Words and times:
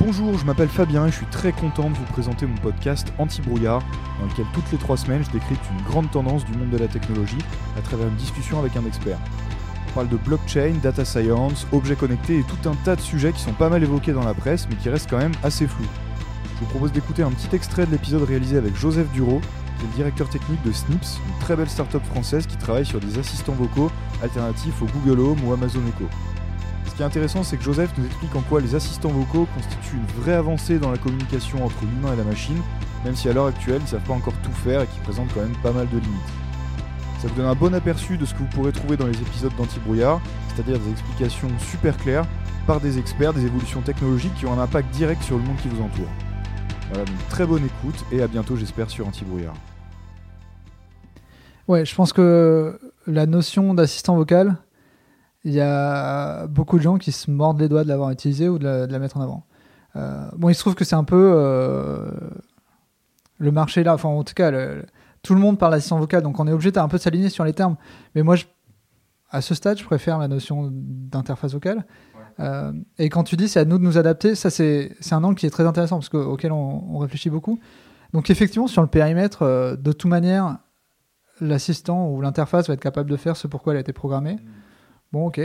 Bonjour, 0.00 0.36
je 0.36 0.44
m'appelle 0.44 0.68
Fabien 0.68 1.06
et 1.06 1.10
je 1.10 1.16
suis 1.18 1.26
très 1.26 1.52
content 1.52 1.88
de 1.88 1.94
vous 1.94 2.04
présenter 2.06 2.46
mon 2.46 2.56
podcast 2.56 3.12
Anti-Brouillard, 3.18 3.80
dans 4.20 4.26
lequel 4.26 4.44
toutes 4.52 4.70
les 4.72 4.76
trois 4.76 4.96
semaines 4.96 5.22
je 5.24 5.30
décrypte 5.30 5.64
une 5.70 5.84
grande 5.84 6.10
tendance 6.10 6.44
du 6.44 6.52
monde 6.58 6.70
de 6.70 6.78
la 6.78 6.88
technologie 6.88 7.38
à 7.78 7.80
travers 7.80 8.08
une 8.08 8.16
discussion 8.16 8.58
avec 8.58 8.76
un 8.76 8.84
expert. 8.86 9.18
On 9.88 9.92
parle 9.92 10.08
de 10.08 10.16
blockchain, 10.16 10.72
data 10.82 11.04
science, 11.04 11.68
objets 11.70 11.94
connectés 11.94 12.40
et 12.40 12.42
tout 12.42 12.68
un 12.68 12.74
tas 12.84 12.96
de 12.96 13.00
sujets 13.00 13.32
qui 13.32 13.40
sont 13.40 13.52
pas 13.52 13.68
mal 13.68 13.84
évoqués 13.84 14.12
dans 14.12 14.24
la 14.24 14.34
presse 14.34 14.66
mais 14.68 14.74
qui 14.74 14.90
restent 14.90 15.08
quand 15.08 15.18
même 15.18 15.32
assez 15.44 15.68
flous. 15.68 15.86
Je 16.56 16.60
vous 16.64 16.70
propose 16.70 16.90
d'écouter 16.90 17.22
un 17.22 17.30
petit 17.30 17.54
extrait 17.54 17.86
de 17.86 17.92
l'épisode 17.92 18.24
réalisé 18.24 18.58
avec 18.58 18.74
Joseph 18.74 19.10
Duro, 19.12 19.40
qui 19.78 19.84
est 19.84 19.88
le 19.88 19.94
directeur 19.94 20.28
technique 20.28 20.62
de 20.64 20.72
Snips, 20.72 21.20
une 21.28 21.38
très 21.38 21.54
belle 21.54 21.70
start-up 21.70 22.02
française 22.04 22.48
qui 22.48 22.56
travaille 22.56 22.84
sur 22.84 22.98
des 22.98 23.16
assistants 23.16 23.52
vocaux 23.52 23.92
alternatifs 24.24 24.82
au 24.82 24.86
Google 24.86 25.20
Home 25.20 25.38
ou 25.46 25.52
Amazon 25.52 25.82
Echo. 25.88 26.08
Ce 26.94 26.98
qui 26.98 27.02
est 27.02 27.06
intéressant, 27.06 27.42
c'est 27.42 27.56
que 27.56 27.64
Joseph 27.64 27.90
nous 27.98 28.06
explique 28.06 28.36
en 28.36 28.40
quoi 28.42 28.60
les 28.60 28.76
assistants 28.76 29.08
vocaux 29.08 29.48
constituent 29.52 29.96
une 29.96 30.22
vraie 30.22 30.34
avancée 30.34 30.78
dans 30.78 30.92
la 30.92 30.96
communication 30.96 31.64
entre 31.64 31.74
l'humain 31.82 32.12
et 32.12 32.16
la 32.16 32.22
machine, 32.22 32.60
même 33.04 33.16
si 33.16 33.28
à 33.28 33.32
l'heure 33.32 33.46
actuelle, 33.46 33.80
ils 33.80 33.82
ne 33.82 33.88
savent 33.88 34.06
pas 34.06 34.12
encore 34.12 34.32
tout 34.44 34.52
faire 34.52 34.80
et 34.80 34.86
qu'ils 34.86 35.02
présentent 35.02 35.34
quand 35.34 35.40
même 35.40 35.56
pas 35.60 35.72
mal 35.72 35.88
de 35.88 35.98
limites. 35.98 36.20
Ça 37.20 37.26
vous 37.26 37.34
donne 37.34 37.46
un 37.46 37.56
bon 37.56 37.74
aperçu 37.74 38.16
de 38.16 38.24
ce 38.24 38.32
que 38.32 38.38
vous 38.38 38.48
pourrez 38.50 38.70
trouver 38.70 38.96
dans 38.96 39.08
les 39.08 39.20
épisodes 39.20 39.50
d'Anti-Brouillard, 39.58 40.20
c'est-à-dire 40.54 40.78
des 40.78 40.92
explications 40.92 41.48
super 41.58 41.96
claires 41.96 42.26
par 42.64 42.80
des 42.80 42.96
experts 42.96 43.34
des 43.34 43.44
évolutions 43.44 43.80
technologiques 43.80 44.34
qui 44.36 44.46
ont 44.46 44.52
un 44.52 44.62
impact 44.62 44.94
direct 44.94 45.20
sur 45.24 45.36
le 45.36 45.42
monde 45.42 45.56
qui 45.56 45.66
vous 45.66 45.82
entoure. 45.82 46.06
Voilà, 46.90 47.06
donc 47.06 47.28
très 47.28 47.44
bonne 47.44 47.64
écoute 47.64 48.04
et 48.12 48.22
à 48.22 48.28
bientôt, 48.28 48.54
j'espère, 48.54 48.88
sur 48.88 49.08
Anti-Brouillard. 49.08 49.54
Ouais, 51.66 51.84
je 51.84 51.92
pense 51.96 52.12
que 52.12 52.78
la 53.08 53.26
notion 53.26 53.74
d'assistant 53.74 54.14
vocal, 54.14 54.58
il 55.44 55.52
y 55.52 55.60
a 55.60 56.46
beaucoup 56.46 56.78
de 56.78 56.82
gens 56.82 56.96
qui 56.96 57.12
se 57.12 57.30
mordent 57.30 57.60
les 57.60 57.68
doigts 57.68 57.84
de 57.84 57.88
l'avoir 57.88 58.10
utilisé 58.10 58.48
ou 58.48 58.58
de 58.58 58.64
la, 58.64 58.86
de 58.86 58.92
la, 58.92 58.98
mettre 58.98 59.18
en 59.18 59.20
avant. 59.20 59.46
Euh, 59.96 60.26
bon, 60.36 60.48
il 60.48 60.54
se 60.54 60.60
trouve 60.60 60.74
que 60.74 60.84
c'est 60.84 60.96
un 60.96 61.04
peu 61.04 61.32
euh, 61.34 62.10
le 63.38 63.52
marché 63.52 63.84
là, 63.84 63.94
enfin 63.94 64.08
en 64.08 64.24
tout 64.24 64.34
cas, 64.34 64.50
le, 64.50 64.84
tout 65.22 65.34
le 65.34 65.40
monde 65.40 65.58
parle 65.58 65.72
d'assistant 65.72 65.98
vocal, 65.98 66.22
donc 66.22 66.40
on 66.40 66.48
est 66.48 66.52
obligé 66.52 66.76
un 66.76 66.88
peu 66.88 66.96
de 66.96 67.02
s'aligner 67.02 67.28
sur 67.28 67.44
les 67.44 67.52
termes. 67.52 67.76
Mais 68.14 68.22
moi, 68.22 68.36
je, 68.36 68.46
à 69.30 69.42
ce 69.42 69.54
stade, 69.54 69.78
je 69.78 69.84
préfère 69.84 70.18
la 70.18 70.28
notion 70.28 70.70
d'interface 70.72 71.52
vocale. 71.52 71.78
Ouais. 71.78 72.22
Euh, 72.40 72.72
et 72.98 73.10
quand 73.10 73.24
tu 73.24 73.36
dis 73.36 73.48
c'est 73.48 73.60
à 73.60 73.64
nous 73.66 73.78
de 73.78 73.84
nous 73.84 73.98
adapter, 73.98 74.34
ça 74.34 74.48
c'est 74.48 74.96
un 75.10 75.24
angle 75.24 75.36
qui 75.36 75.46
est 75.46 75.50
très 75.50 75.66
intéressant 75.66 75.96
parce 75.96 76.08
que, 76.08 76.16
auquel 76.16 76.52
on, 76.52 76.84
on, 76.94 76.98
réfléchit 76.98 77.28
beaucoup. 77.28 77.60
Donc 78.14 78.30
effectivement, 78.30 78.66
sur 78.66 78.80
le 78.80 78.88
périmètre, 78.88 79.76
de 79.76 79.92
toute 79.92 80.10
manière, 80.10 80.58
l'assistant 81.40 82.08
ou 82.08 82.22
l'interface 82.22 82.68
va 82.68 82.74
être 82.74 82.80
capable 82.80 83.10
de 83.10 83.16
faire 83.16 83.36
ce 83.36 83.46
pourquoi 83.46 83.74
elle 83.74 83.78
a 83.78 83.80
été 83.80 83.92
programmée. 83.92 84.36
Mmh. 84.36 84.63
Bon, 85.14 85.28
ok. 85.28 85.40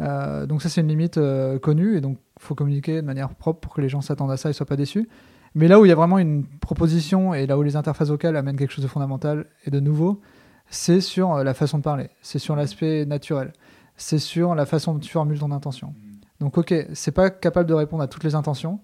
Euh, 0.00 0.46
donc 0.46 0.62
ça, 0.62 0.70
c'est 0.70 0.80
une 0.80 0.88
limite 0.88 1.18
euh, 1.18 1.58
connue, 1.58 1.98
et 1.98 2.00
donc 2.00 2.16
il 2.40 2.42
faut 2.42 2.54
communiquer 2.54 3.02
de 3.02 3.06
manière 3.06 3.28
propre 3.34 3.60
pour 3.60 3.74
que 3.74 3.82
les 3.82 3.90
gens 3.90 4.00
s'attendent 4.00 4.30
à 4.30 4.38
ça 4.38 4.48
et 4.48 4.54
soient 4.54 4.64
pas 4.64 4.76
déçus. 4.76 5.06
Mais 5.54 5.68
là 5.68 5.78
où 5.78 5.84
il 5.84 5.90
y 5.90 5.92
a 5.92 5.94
vraiment 5.94 6.16
une 6.18 6.46
proposition, 6.46 7.34
et 7.34 7.46
là 7.46 7.58
où 7.58 7.62
les 7.62 7.76
interfaces 7.76 8.08
vocales 8.08 8.38
amènent 8.38 8.56
quelque 8.56 8.70
chose 8.72 8.82
de 8.82 8.88
fondamental 8.88 9.44
et 9.66 9.70
de 9.70 9.80
nouveau, 9.80 10.22
c'est 10.70 11.02
sur 11.02 11.34
euh, 11.34 11.44
la 11.44 11.52
façon 11.52 11.76
de 11.76 11.82
parler, 11.82 12.08
c'est 12.22 12.38
sur 12.38 12.56
l'aspect 12.56 13.04
naturel, 13.04 13.52
c'est 13.98 14.18
sur 14.18 14.54
la 14.54 14.64
façon 14.64 14.94
dont 14.94 14.98
tu 14.98 15.10
formules 15.10 15.40
ton 15.40 15.50
intention. 15.50 15.92
Donc 16.40 16.56
ok, 16.56 16.72
c'est 16.94 17.12
pas 17.12 17.28
capable 17.28 17.68
de 17.68 17.74
répondre 17.74 18.02
à 18.02 18.08
toutes 18.08 18.24
les 18.24 18.34
intentions, 18.34 18.80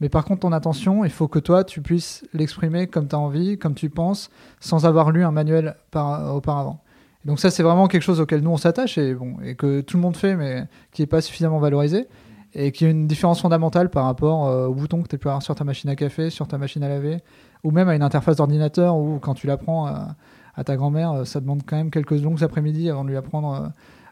mais 0.00 0.10
par 0.10 0.26
contre 0.26 0.40
ton 0.40 0.52
intention, 0.52 1.02
il 1.06 1.10
faut 1.10 1.28
que 1.28 1.38
toi, 1.38 1.64
tu 1.64 1.80
puisses 1.80 2.26
l'exprimer 2.34 2.88
comme 2.88 3.08
tu 3.08 3.16
as 3.16 3.18
envie, 3.18 3.56
comme 3.56 3.74
tu 3.74 3.88
penses, 3.88 4.28
sans 4.60 4.84
avoir 4.84 5.12
lu 5.12 5.24
un 5.24 5.30
manuel 5.30 5.76
par, 5.90 6.36
auparavant. 6.36 6.82
Donc 7.24 7.38
ça, 7.38 7.50
c'est 7.50 7.62
vraiment 7.62 7.86
quelque 7.86 8.02
chose 8.02 8.20
auquel 8.20 8.40
nous, 8.40 8.50
on 8.50 8.56
s'attache 8.56 8.98
et, 8.98 9.14
bon, 9.14 9.36
et 9.44 9.54
que 9.54 9.80
tout 9.80 9.96
le 9.96 10.02
monde 10.02 10.16
fait, 10.16 10.34
mais 10.36 10.64
qui 10.92 11.02
n'est 11.02 11.06
pas 11.06 11.20
suffisamment 11.20 11.58
valorisé 11.58 12.08
et 12.54 12.72
qui 12.72 12.84
a 12.84 12.90
une 12.90 13.06
différence 13.06 13.40
fondamentale 13.40 13.88
par 13.88 14.04
rapport 14.04 14.46
euh, 14.46 14.66
au 14.66 14.74
bouton 14.74 15.02
que 15.02 15.08
tu 15.08 15.18
peux 15.18 15.28
avoir 15.28 15.42
sur 15.42 15.54
ta 15.54 15.64
machine 15.64 15.88
à 15.88 15.96
café, 15.96 16.30
sur 16.30 16.46
ta 16.46 16.58
machine 16.58 16.82
à 16.82 16.88
laver, 16.88 17.18
ou 17.64 17.70
même 17.70 17.88
à 17.88 17.94
une 17.94 18.02
interface 18.02 18.36
d'ordinateur 18.36 18.96
où 18.96 19.18
quand 19.20 19.34
tu 19.34 19.46
l'apprends 19.46 19.86
à, 19.86 20.16
à, 20.54 20.64
ta 20.64 20.76
grand-mère, 20.76 21.26
ça 21.26 21.40
demande 21.40 21.62
quand 21.64 21.76
même 21.76 21.90
quelques 21.90 22.10
longues 22.10 22.42
après-midi 22.42 22.90
avant 22.90 23.04
de 23.04 23.08
lui 23.08 23.16
apprendre 23.16 23.54
euh, 23.54 23.68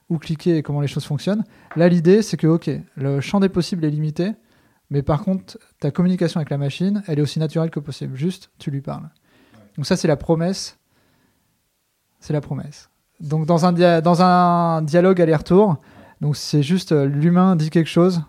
où 0.09 0.19
cliquer 0.19 0.57
et 0.57 0.63
comment 0.63 0.81
les 0.81 0.89
choses 0.89 1.05
fonctionnent. 1.05 1.45
Là, 1.77 1.89
l'idée, 1.89 2.23
c'est 2.23 2.37
que, 2.37 2.47
ok, 2.47 2.71
le 2.97 3.21
champ 3.21 3.41
des 3.41 3.49
possibles 3.49 3.85
est 3.85 3.91
limité, 3.91 4.33
mais 4.91 5.03
par 5.03 5.23
contre, 5.23 5.59
ta 5.79 5.91
communication 5.91 6.39
avec 6.39 6.51
la 6.51 6.59
machine, 6.59 7.03
elle 7.07 7.19
est 7.19 7.23
aussi 7.23 7.39
naturelle 7.39 7.71
que 7.71 7.81
possible. 7.81 8.17
Juste, 8.17 8.51
tu 8.59 8.71
lui 8.71 8.81
parles. 8.81 9.09
Donc 9.77 9.87
ça, 9.87 9.97
c'est 9.97 10.09
la 10.09 10.17
promesse. 10.17 10.79
C'est 12.19 12.33
la 12.33 12.41
promesse. 12.41 12.90
Donc 13.21 13.47
dans 13.47 13.67
un, 13.67 13.73
dia 13.73 14.01
dans 14.01 14.23
un 14.23 14.83
dialogue 14.83 15.21
aller-retour, 15.21 15.77
donc 16.21 16.37
c'est 16.37 16.63
juste 16.63 16.93
euh, 16.93 17.05
l'humain 17.05 17.55
dit 17.55 17.71
quelque 17.71 17.89
chose 17.89 18.23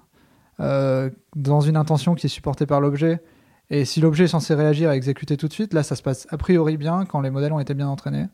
euh, 0.60 1.10
dans 1.36 1.62
une 1.62 1.78
intention 1.78 2.14
qui 2.14 2.28
est 2.28 2.30
supportée 2.30 2.66
par 2.66 2.82
l'objet. 2.82 3.22
Et 3.70 3.86
si 3.86 4.02
l'objet 4.02 4.26
est 4.26 4.30
censé 4.30 4.54
réagir 4.54 4.92
et 4.92 4.96
exécuter 4.96 5.38
tout 5.38 5.48
de 5.48 5.54
suite, 5.54 5.74
là 5.74 5.82
ça 5.82 5.96
se 5.96 6.04
passe 6.04 6.28
a 6.30 6.38
priori 6.38 6.76
bien 6.76 7.06
quand 7.06 7.22
les 7.22 7.30
modèles 7.30 7.54
ont 7.54 7.60
été 7.60 7.74
bien 7.74 7.88
entraînés. 7.88 8.28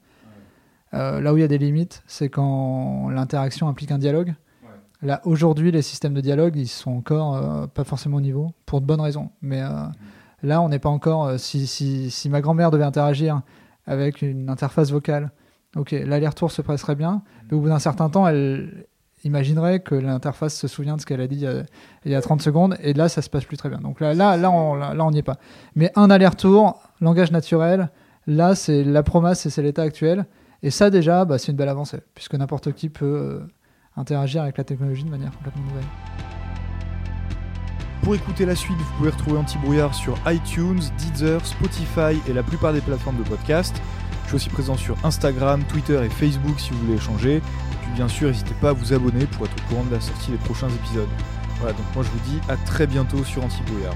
Euh, 0.94 1.22
là 1.22 1.34
où 1.34 1.38
il 1.38 1.42
y 1.42 1.44
a 1.44 1.48
des 1.48 1.60
limites, 1.60 2.02
c'est 2.08 2.30
quand 2.30 3.10
l'interaction 3.10 3.68
implique 3.68 3.92
un 3.92 4.00
dialogue. 4.00 4.34
Ouais. 4.64 5.08
Là 5.08 5.22
aujourd'hui, 5.26 5.72
les 5.72 5.84
systèmes 5.84 6.16
de 6.16 6.22
dialogue, 6.22 6.56
ils 6.56 6.68
sont 6.68 6.92
encore 6.92 7.70
pas 7.70 7.84
forcément 7.84 8.18
au 8.18 8.22
niveau, 8.22 8.52
pour 8.66 8.82
de 8.82 8.88
bonnes 8.88 9.02
raisons. 9.02 9.30
Mais 9.42 9.62
mmh. 9.62 9.92
là, 10.44 10.62
on 10.62 10.70
n'est 10.70 10.80
pas 10.80 10.90
encore. 10.90 11.40
Si, 11.40 11.68
si, 11.68 12.10
si 12.10 12.30
ma 12.30 12.42
grand-mère 12.42 12.72
devait 12.72 12.86
interagir 12.86 13.42
avec 13.86 14.24
une 14.24 14.50
interface 14.50 14.90
vocale 14.92 15.30
Ok, 15.76 15.92
l'aller-retour 15.92 16.52
se 16.52 16.62
passerait 16.62 16.96
bien, 16.96 17.22
mais 17.50 17.58
au 17.58 17.60
bout 17.60 17.68
d'un 17.68 17.80
certain 17.80 18.10
temps, 18.10 18.28
elle 18.28 18.88
imaginerait 19.24 19.82
que 19.82 19.96
l'interface 19.96 20.56
se 20.56 20.68
souvient 20.68 20.96
de 20.96 21.02
ce 21.02 21.06
qu'elle 21.06 21.22
a 21.22 21.28
dit 21.28 21.36
il 21.36 21.42
y 21.42 21.48
a, 21.48 21.64
il 22.06 22.12
y 22.12 22.16
a, 22.16 22.22
30 22.22 22.42
secondes, 22.42 22.78
et 22.82 22.94
là, 22.94 23.10
ça 23.10 23.22
se 23.22 23.30
passe 23.30 23.46
plus 23.46 23.58
très 23.58 23.70
bien. 23.70 23.80
Donc 23.80 24.00
là, 24.00 24.14
là, 24.14 24.38
là, 24.38 24.50
on 24.50 24.76
là, 24.76 24.96
on 25.00 25.12
n'y 25.12 25.20
est 25.20 25.24
pas. 25.24 25.38
Mais 25.76 25.92
un 25.96 26.10
aller-retour, 26.10 26.82
langage 27.02 27.32
naturel, 27.32 27.90
là, 28.28 28.56
c'est 28.56 28.84
la 28.84 29.04
promesse 29.04 29.46
et 29.46 29.50
c'est 29.50 29.62
l'état 29.62 29.84
actuel. 29.84 30.26
Et 30.64 30.72
ça, 30.72 30.90
déjà, 30.90 31.26
bah, 31.26 31.38
c'est 31.38 31.52
une 31.52 31.58
belle 31.58 31.70
avancée, 31.70 32.00
puisque 32.16 32.34
n'importe 32.34 32.72
qui 32.74 32.90
peut 32.90 33.06
euh, 33.06 33.40
interagir 33.96 34.42
avec 34.42 34.58
la 34.58 34.64
technologie 34.64 35.04
de 35.04 35.10
manière 35.10 35.32
complètement 35.38 35.64
nouvelle. 35.64 35.86
Pour 38.04 38.16
écouter 38.16 38.46
la 38.46 38.56
suite, 38.56 38.78
vous 38.78 38.98
pouvez 38.98 39.10
retrouver 39.10 39.38
Anti-Brouillard 39.38 39.94
sur 39.94 40.18
iTunes, 40.28 40.80
Deezer, 40.98 41.46
Spotify 41.46 42.20
et 42.28 42.34
la 42.34 42.44
plupart 42.44 42.74
des 42.74 42.82
plateformes 42.82 43.18
de 43.18 43.28
podcast. 43.28 43.76
Je 44.28 44.32
suis 44.32 44.36
aussi 44.36 44.50
présent 44.50 44.76
sur 44.76 44.98
Instagram, 45.06 45.64
Twitter 45.70 45.98
et 46.04 46.10
Facebook 46.10 46.60
si 46.60 46.72
vous 46.72 46.80
voulez 46.80 46.98
échanger. 46.98 47.38
Et 47.38 47.42
puis 47.82 47.92
bien 47.96 48.10
sûr, 48.10 48.28
n'hésitez 48.28 48.54
pas 48.56 48.72
à 48.72 48.74
vous 48.74 48.92
abonner 48.92 49.26
pour 49.26 49.46
être 49.46 49.56
au 49.56 49.70
courant 49.70 49.86
de 49.86 49.96
la 49.96 50.02
sortie 50.02 50.32
des 50.32 50.38
prochains 50.38 50.68
épisodes. 50.68 51.08
Voilà, 51.60 51.72
donc 51.72 51.86
moi 51.96 52.04
je 52.04 52.10
vous 52.10 52.30
dis 52.30 52.42
à 52.50 52.58
très 52.58 52.88
bientôt 52.88 53.24
sur 53.24 53.46
Anti-Brouillard. 53.46 53.96